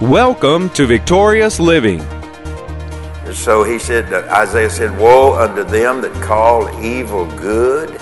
[0.00, 1.98] Welcome to Victorious Living.
[3.32, 8.00] So he said, Isaiah said, Woe unto them that call evil good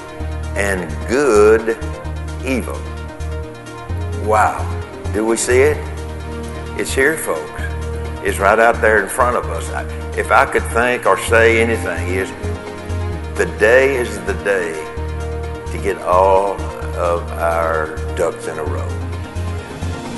[0.54, 1.71] and good
[2.45, 2.79] evil.
[4.29, 4.61] Wow.
[5.14, 5.79] Do we see it?
[6.79, 7.62] It's here, folks.
[8.23, 9.67] It's right out there in front of us.
[10.19, 12.29] If I could think or say anything, is
[13.39, 14.75] the day is the day
[15.73, 16.61] to get all
[16.99, 18.87] of our ducks in a row.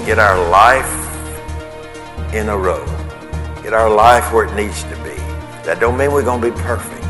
[0.04, 1.07] Get our life
[2.32, 2.84] in a row.
[3.62, 5.16] Get our life where it needs to be.
[5.64, 7.02] That don't mean we're going to be perfect.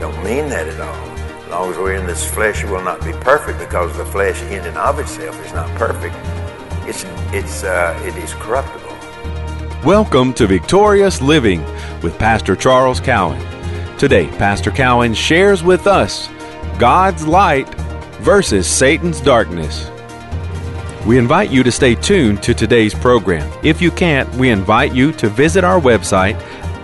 [0.00, 1.08] Don't mean that at all.
[1.44, 4.42] As long as we're in this flesh, it will not be perfect because the flesh
[4.42, 6.14] in and of itself is not perfect.
[6.88, 8.88] It's, it's, uh, it is corruptible.
[9.84, 11.62] Welcome to Victorious Living
[12.02, 13.40] with Pastor Charles Cowan.
[13.96, 16.28] Today, Pastor Cowan shares with us
[16.80, 17.72] God's light
[18.20, 19.88] versus Satan's darkness.
[21.06, 23.50] We invite you to stay tuned to today's program.
[23.62, 26.34] If you can't, we invite you to visit our website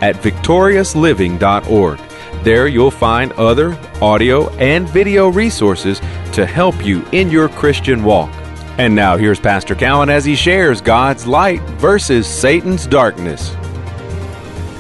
[0.01, 1.99] at victoriousliving.org.
[2.45, 5.99] There you'll find other audio and video resources
[6.33, 8.31] to help you in your Christian walk.
[8.79, 13.55] And now here's Pastor Cowan as he shares God's light versus Satan's darkness.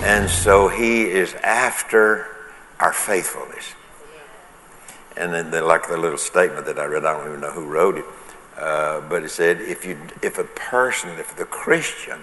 [0.03, 2.27] And so he is after
[2.81, 3.75] our faithfulness.
[5.17, 7.97] And then, like the little statement that I read, I don't even know who wrote
[7.97, 8.05] it
[8.59, 12.21] uh, but it said if you if a person if the Christian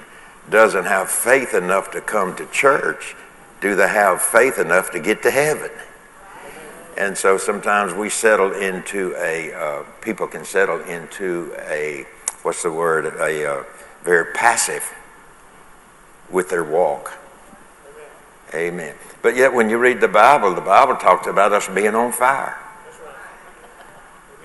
[0.50, 3.16] doesn't have faith enough to come to church,
[3.62, 5.72] do they have faith enough to get to heaven?
[6.98, 12.06] And so sometimes we settle into a uh, people can settle into a
[12.44, 13.64] what's the word a uh,
[14.04, 14.94] very passive
[16.30, 17.18] with their walk.
[18.54, 18.96] Amen.
[19.22, 22.58] But yet, when you read the Bible, the Bible talks about us being on fire.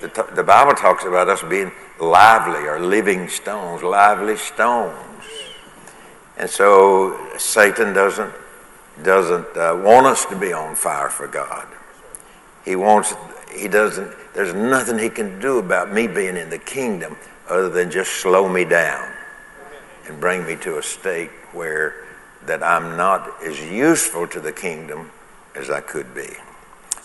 [0.01, 5.25] The, the Bible talks about us being lively or living stones, lively stones.
[6.37, 8.33] And so Satan doesn't,
[9.03, 11.67] doesn't uh, want us to be on fire for God.
[12.65, 13.15] He wants,
[13.55, 17.17] he doesn't, there's nothing he can do about me being in the kingdom
[17.49, 19.11] other than just slow me down
[20.07, 22.05] and bring me to a state where
[22.45, 25.11] that I'm not as useful to the kingdom
[25.55, 26.29] as I could be.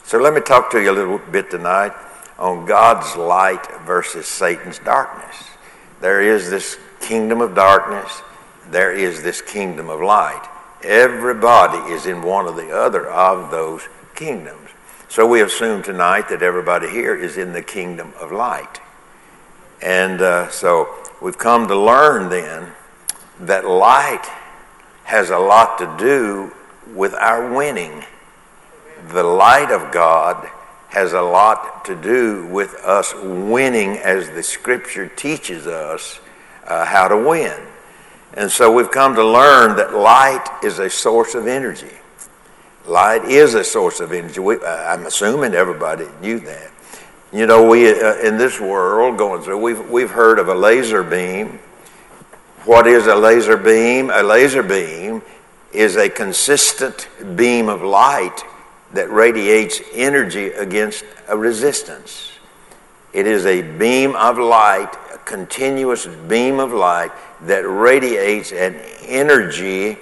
[0.03, 1.93] So let me talk to you a little bit tonight
[2.41, 5.43] on God's light versus Satan's darkness.
[6.01, 8.23] There is this kingdom of darkness,
[8.69, 10.41] there is this kingdom of light.
[10.83, 13.83] Everybody is in one or the other of those
[14.15, 14.69] kingdoms.
[15.07, 18.79] So we assume tonight that everybody here is in the kingdom of light.
[19.79, 20.89] And uh, so
[21.21, 22.71] we've come to learn then
[23.41, 24.25] that light
[25.03, 26.53] has a lot to do
[26.95, 28.03] with our winning.
[29.09, 30.49] The light of God
[30.91, 36.19] has a lot to do with us winning as the scripture teaches us
[36.67, 37.57] uh, how to win.
[38.33, 41.91] And so we've come to learn that light is a source of energy.
[42.85, 44.39] Light is a source of energy.
[44.39, 46.71] We, uh, I'm assuming everybody knew that.
[47.31, 51.03] You know, we uh, in this world going through, we've we've heard of a laser
[51.03, 51.59] beam.
[52.65, 54.09] What is a laser beam?
[54.09, 55.21] A laser beam
[55.71, 58.43] is a consistent beam of light
[58.93, 62.31] that radiates energy against a resistance.
[63.13, 68.75] It is a beam of light, a continuous beam of light that radiates an
[69.05, 69.97] energy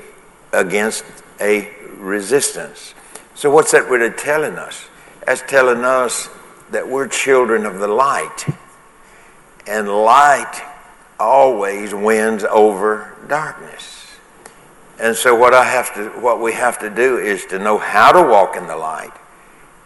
[0.54, 1.04] against
[1.40, 2.94] a resistance.
[3.36, 4.86] So, what's that really telling us?
[5.26, 6.30] That's telling us
[6.72, 8.46] that we're children of the light.
[9.68, 10.62] And light
[11.20, 13.99] always wins over darkness.
[15.00, 18.12] And so what I have to what we have to do is to know how
[18.12, 19.14] to walk in the light.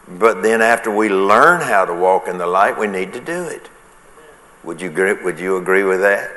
[0.08, 3.44] But then after we learn how to walk in the light, we need to do
[3.44, 3.70] it.
[4.64, 6.32] Would you agree, would you agree with that?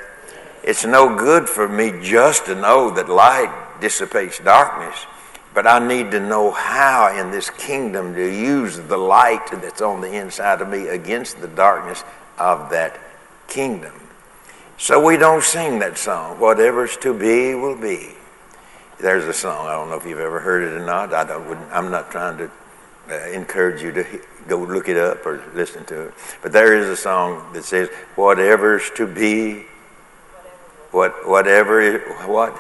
[0.62, 5.06] It's no good for me just to know that light dissipates darkness,
[5.54, 10.00] but I need to know how in this kingdom to use the light that's on
[10.00, 12.02] the inside of me against the darkness
[12.38, 12.98] of that
[13.46, 13.92] kingdom.
[14.78, 18.16] So we don't sing that song, whatever's to be will be.
[18.98, 19.66] There's a song.
[19.66, 21.12] I don't know if you've ever heard it or not.
[21.12, 22.50] I don't, I'm not trying to
[23.10, 24.04] uh, encourage you to
[24.48, 26.14] go look it up or listen to it.
[26.42, 29.66] But there is a song that says, "Whatever's to be,
[30.90, 32.56] what whatever what."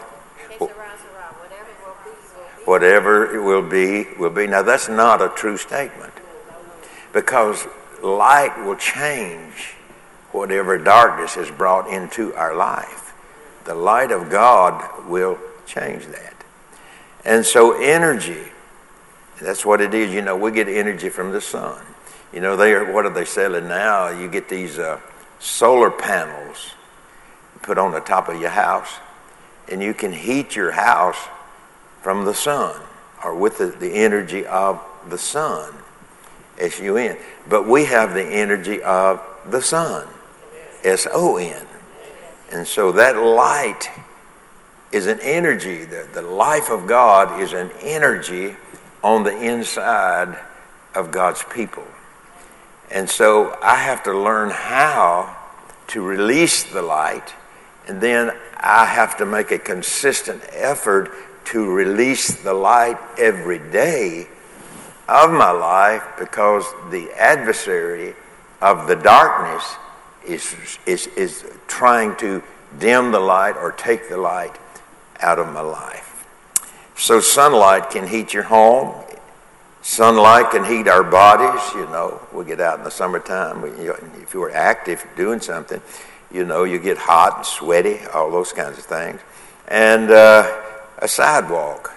[2.66, 4.48] Whatever it will be, will be.
[4.48, 6.12] Now, that's not a true statement
[7.12, 7.64] because
[8.02, 9.74] light will change
[10.32, 13.14] whatever darkness has brought into our life.
[13.64, 16.34] The light of God will change that.
[17.24, 18.52] And so, energy,
[19.40, 20.14] that's what it is.
[20.14, 21.82] You know, we get energy from the sun.
[22.32, 24.08] You know, they are, what are they selling now?
[24.08, 25.00] You get these uh,
[25.38, 26.72] solar panels
[27.62, 28.94] put on the top of your house,
[29.70, 31.18] and you can heat your house
[32.02, 32.80] from the sun
[33.24, 35.74] or with the, the energy of the sun.
[36.58, 37.16] S-U-N.
[37.48, 39.20] But we have the energy of
[39.50, 40.06] the sun.
[40.84, 41.66] S-O-N.
[42.52, 43.90] And so that light
[44.96, 45.84] is an energy.
[45.84, 48.56] The, the life of God is an energy
[49.04, 50.36] on the inside
[50.94, 51.84] of God's people.
[52.90, 55.36] And so I have to learn how
[55.88, 57.34] to release the light,
[57.86, 61.10] and then I have to make a consistent effort
[61.46, 64.26] to release the light every day
[65.08, 68.14] of my life because the adversary
[68.60, 69.76] of the darkness
[70.26, 72.42] is, is, is trying to
[72.78, 74.56] dim the light or take the light
[75.20, 76.26] out of my life.
[76.96, 78.94] So, sunlight can heat your home.
[79.82, 81.62] Sunlight can heat our bodies.
[81.74, 83.62] You know, we get out in the summertime.
[83.62, 85.80] We, you know, if you were active doing something,
[86.32, 89.20] you know, you get hot and sweaty, all those kinds of things.
[89.68, 90.62] And uh,
[90.98, 91.94] a sidewalk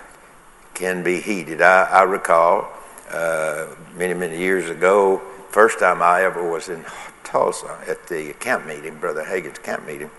[0.74, 1.62] can be heated.
[1.62, 2.72] I, I recall
[3.10, 6.86] uh, many, many years ago, first time I ever was in
[7.24, 10.12] Tulsa at the camp meeting, Brother Hagin's camp meeting.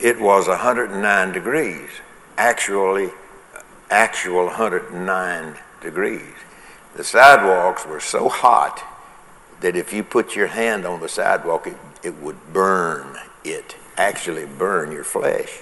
[0.00, 1.88] It was 109 degrees,
[2.36, 3.10] actually,
[3.90, 6.34] actual 109 degrees.
[6.94, 8.82] The sidewalks were so hot
[9.60, 14.46] that if you put your hand on the sidewalk, it, it would burn it, actually
[14.46, 15.58] burn your flesh.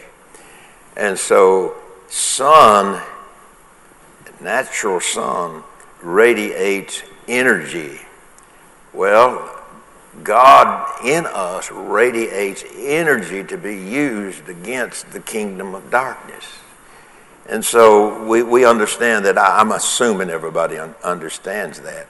[0.96, 1.76] And so,
[2.08, 3.02] sun,
[4.40, 5.62] natural sun,
[6.02, 8.00] radiates energy.
[8.92, 9.55] Well,
[10.22, 16.44] God in us radiates energy to be used against the kingdom of darkness.
[17.48, 19.38] And so we, we understand that.
[19.38, 22.06] I, am assuming everybody un, understands that.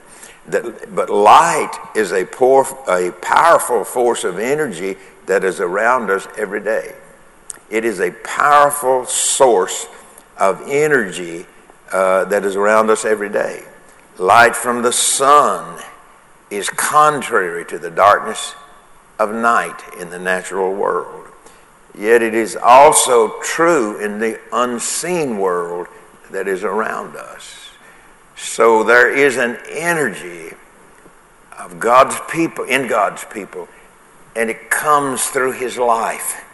[0.49, 0.94] that.
[0.94, 6.62] But light is a, poor, a powerful force of energy that is around us every
[6.62, 6.94] day.
[7.69, 9.87] It is a powerful source
[10.38, 11.47] of energy
[11.93, 13.62] uh, that is around us every day.
[14.19, 15.82] Light from the sun
[16.51, 18.55] is contrary to the darkness
[19.19, 21.29] of night in the natural world.
[21.97, 25.87] Yet it is also true in the unseen world
[26.31, 27.71] that is around us.
[28.37, 30.55] So there is an energy
[31.59, 33.69] of God's people, in God's people,
[34.35, 36.45] and it comes through his life.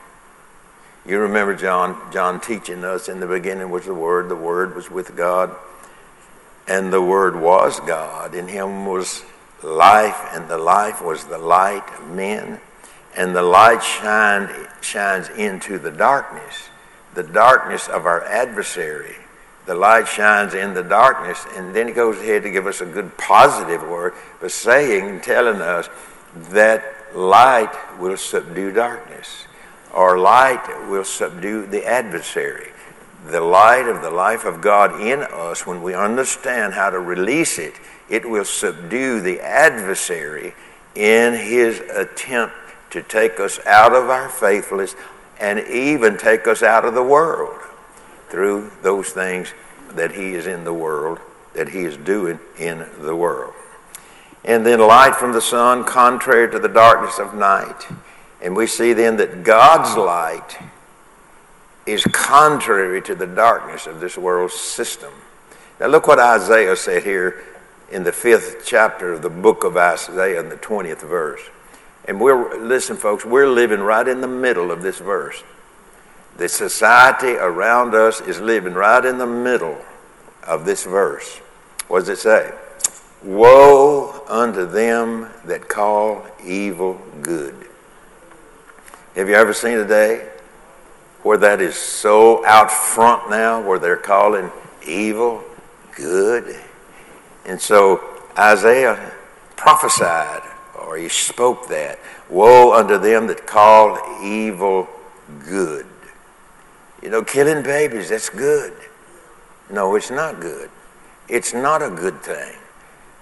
[1.04, 4.88] You remember John, John teaching us in the beginning was the Word, the Word was
[4.88, 5.54] with God,
[6.68, 8.36] and the Word was God.
[8.36, 9.24] In him was
[9.62, 12.60] life, and the life was the light of men
[13.14, 14.50] and the light shined,
[14.80, 16.70] shines into the darkness,
[17.14, 19.16] the darkness of our adversary.
[19.66, 22.86] The light shines in the darkness, and then he goes ahead to give us a
[22.86, 25.88] good positive word, but saying and telling us
[26.50, 26.82] that
[27.14, 29.46] light will subdue darkness,
[29.94, 32.68] or light will subdue the adversary.
[33.26, 37.58] The light of the life of God in us, when we understand how to release
[37.58, 37.74] it,
[38.12, 40.54] it will subdue the adversary
[40.94, 42.54] in his attempt
[42.90, 44.94] to take us out of our faithfulness
[45.40, 47.58] and even take us out of the world
[48.28, 49.54] through those things
[49.94, 51.20] that He is in the world,
[51.54, 53.54] that He is doing in the world.
[54.44, 57.86] And then light from the sun, contrary to the darkness of night.
[58.42, 60.58] And we see then that God's light
[61.86, 65.12] is contrary to the darkness of this world's system.
[65.80, 67.42] Now, look what Isaiah said here
[67.92, 71.42] in the fifth chapter of the book of Isaiah in the 20th verse.
[72.06, 75.42] And we're, listen, folks, we're living right in the middle of this verse.
[76.38, 79.78] The society around us is living right in the middle
[80.42, 81.36] of this verse.
[81.88, 82.52] What does it say?
[83.22, 87.54] Woe unto them that call evil good.
[89.14, 90.28] Have you ever seen a day
[91.22, 94.50] where that is so out front now, where they're calling
[94.84, 95.44] evil
[95.94, 96.58] good?
[97.46, 98.02] And so
[98.38, 99.12] Isaiah
[99.56, 100.42] prophesied
[100.86, 101.98] or he spoke that.
[102.28, 104.88] Woe unto them that call evil
[105.46, 105.86] good.
[107.02, 108.72] You know, killing babies, that's good.
[109.70, 110.70] No, it's not good.
[111.28, 112.56] It's not a good thing.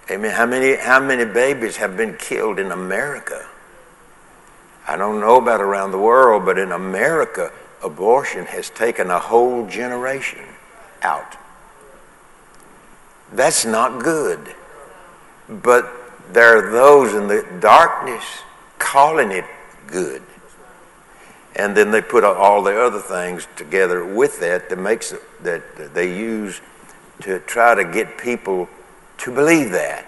[0.09, 0.31] Amen.
[0.31, 3.47] How many, how many babies have been killed in America?
[4.87, 7.51] I don't know about around the world, but in America,
[7.83, 10.43] abortion has taken a whole generation
[11.01, 11.37] out.
[13.31, 14.55] That's not good.
[15.47, 15.91] But
[16.33, 18.23] there are those in the darkness
[18.79, 19.45] calling it
[19.87, 20.21] good.
[21.55, 25.93] And then they put all the other things together with that that makes it, that
[25.93, 26.61] they use
[27.21, 28.69] to try to get people
[29.19, 30.05] to believe that.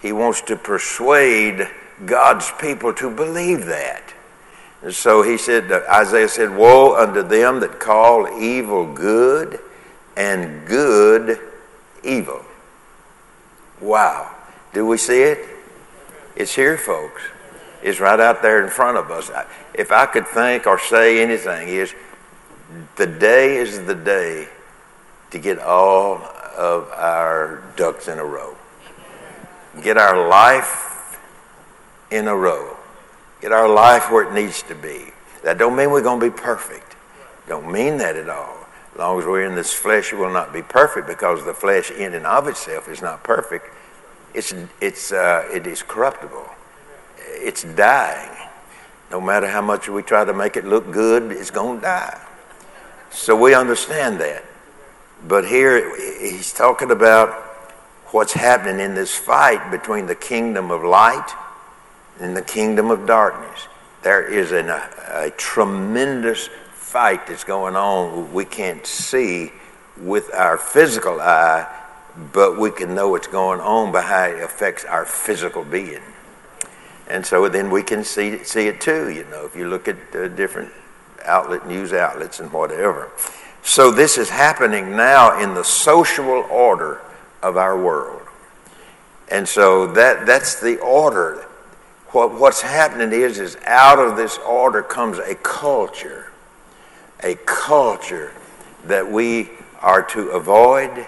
[0.00, 1.68] He wants to persuade
[2.04, 4.12] God's people to believe that.
[4.82, 9.58] And So he said, uh, Isaiah said, Woe unto them that call evil good
[10.14, 11.40] and good
[12.04, 12.44] evil.
[13.80, 14.34] Wow.
[14.72, 15.38] Do we see it?
[16.36, 17.22] It's here, folks.
[17.82, 19.30] It's right out there in front of us.
[19.74, 21.94] If I could think or say anything, is
[22.96, 24.48] the day is the day
[25.30, 26.16] to get all
[26.56, 28.56] of our ducks in a row.
[29.82, 31.20] Get our life
[32.10, 32.76] in a row.
[33.40, 35.06] Get our life where it needs to be.
[35.42, 36.96] That don't mean we're going to be perfect.
[37.46, 38.63] Don't mean that at all.
[38.94, 41.90] As long as we're in this flesh, we will not be perfect because the flesh
[41.90, 43.66] in and of itself is not perfect.
[44.34, 46.48] It's, it's, uh, it is corruptible.
[47.18, 48.30] It's dying.
[49.10, 52.20] No matter how much we try to make it look good, it's going to die.
[53.10, 54.44] So we understand that.
[55.26, 57.30] But here he's talking about
[58.12, 61.32] what's happening in this fight between the kingdom of light
[62.20, 63.66] and the kingdom of darkness.
[64.02, 66.48] There is an, a, a tremendous
[66.94, 69.50] fight that's going on we can't see
[69.96, 71.66] with our physical eye,
[72.32, 76.04] but we can know what's going on by how it affects our physical being.
[77.08, 79.96] And so then we can see, see it too, you know, if you look at
[80.14, 80.70] uh, different
[81.24, 83.10] outlet, news outlets and whatever.
[83.64, 87.00] So this is happening now in the social order
[87.42, 88.22] of our world.
[89.32, 91.44] And so that, that's the order.
[92.10, 96.30] What, what's happening is, is out of this order comes a culture
[97.24, 98.32] a culture
[98.84, 99.48] that we
[99.80, 101.06] are to avoid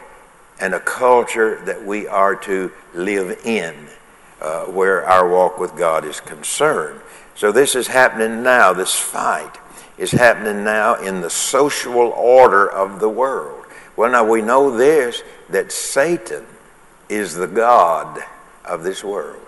[0.59, 3.75] and a culture that we are to live in
[4.41, 7.01] uh, where our walk with God is concerned.
[7.35, 9.59] So this is happening now, this fight
[9.99, 13.67] is happening now in the social order of the world.
[13.97, 16.45] Well, now we know this that Satan
[17.09, 18.23] is the God
[18.65, 19.43] of this world.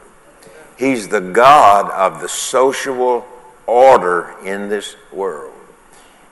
[0.79, 3.27] He's the God of the social
[3.67, 5.58] order in this world.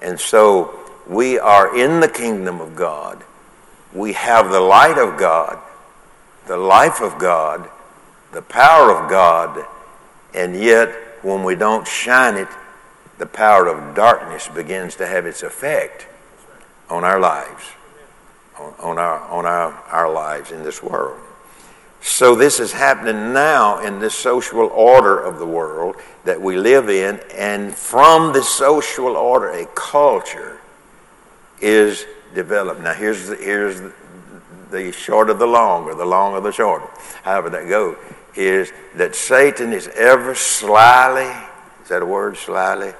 [0.06, 3.24] And so we are in the kingdom of God.
[3.92, 5.58] We have the light of God,
[6.46, 7.68] the life of God,
[8.32, 9.66] the power of God,
[10.32, 10.90] and yet
[11.22, 12.46] when we don't shine it,
[13.18, 16.06] the power of darkness begins to have its effect
[16.88, 17.64] on our lives,
[18.60, 21.18] on, on, our, on our, our lives in this world.
[22.00, 26.88] So, this is happening now in this social order of the world that we live
[26.88, 30.58] in, and from the social order, a culture
[31.60, 32.80] is developed.
[32.80, 33.80] Now, here's the, here's
[34.70, 36.82] the short of the long, or the long of the short,
[37.22, 37.96] however that goes,
[38.34, 41.32] is that Satan is ever slyly,
[41.82, 42.92] is that a word, slyly?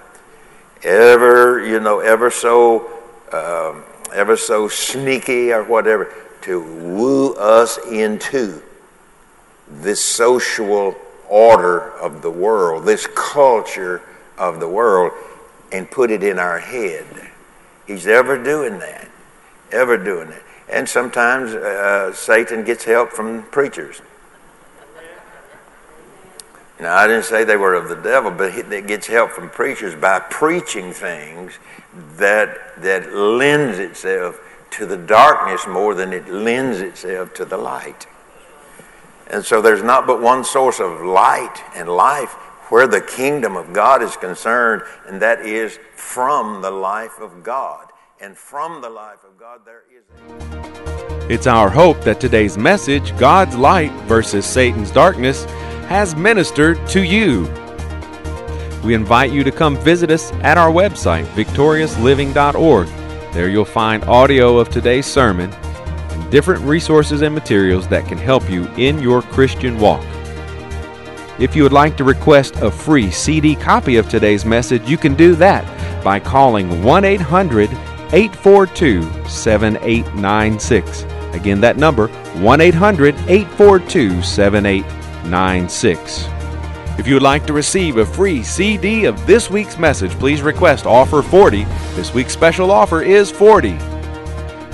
[0.83, 2.87] Ever, you know, ever so,
[3.33, 6.13] um, ever so sneaky or whatever,
[6.43, 8.63] to woo us into
[9.69, 10.95] this social
[11.29, 14.03] order of the world, this culture
[14.39, 15.13] of the world,
[15.73, 17.07] and put it in our head.
[17.87, 19.09] He's ever doing that,
[19.73, 20.43] ever doing it.
[20.69, 24.01] And sometimes uh, Satan gets help from preachers.
[26.79, 29.95] Now, I didn't say they were of the devil, but it gets help from preachers
[29.95, 31.59] by preaching things
[32.17, 34.39] that, that lends itself
[34.73, 38.07] to the darkness more than it lends itself to the light.
[39.29, 42.33] And so there's not but one source of light and life
[42.71, 47.89] where the kingdom of God is concerned, and that is from the life of God.
[48.21, 50.05] And from the life of God, there is.
[51.31, 55.45] It's our hope that today's message, God's light versus Satan's darkness,
[55.89, 57.43] has ministered to you.
[58.85, 62.89] We invite you to come visit us at our website, victoriousliving.org.
[63.33, 65.53] There you'll find audio of today's sermon
[66.31, 70.05] different resources and materials that can help you in your Christian walk.
[71.39, 75.15] If you would like to request a free CD copy of today's message, you can
[75.15, 75.65] do that
[76.03, 77.71] by calling 1 800
[78.13, 81.05] 842 7896.
[81.35, 86.29] Again, that number 1 800 842 7896.
[86.99, 90.87] If you would like to receive a free CD of this week's message, please request
[90.87, 91.65] offer 40.
[91.95, 93.77] This week's special offer is 40.